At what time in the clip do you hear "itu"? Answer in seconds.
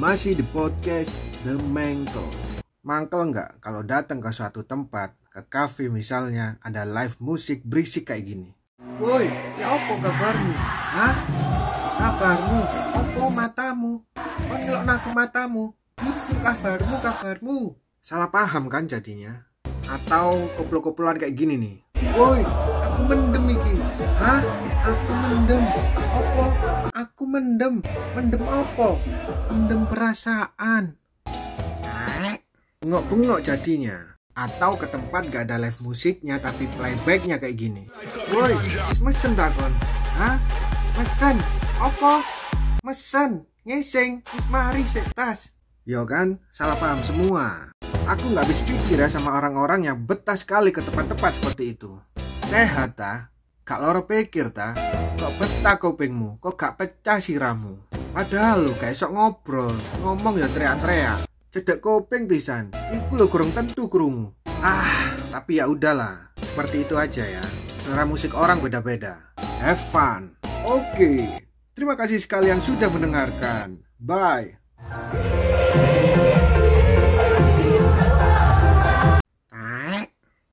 16.00-16.32, 51.78-51.94, 66.84-67.00